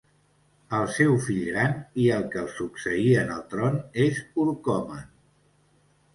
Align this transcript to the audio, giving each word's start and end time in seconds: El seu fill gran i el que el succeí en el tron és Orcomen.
El 0.77 0.85
seu 0.93 1.11
fill 1.25 1.43
gran 1.49 1.75
i 2.05 2.05
el 2.15 2.25
que 2.37 2.39
el 2.45 2.49
succeí 2.55 3.05
en 3.25 3.31
el 3.37 3.45
tron 3.53 3.79
és 4.09 4.25
Orcomen. 4.47 5.07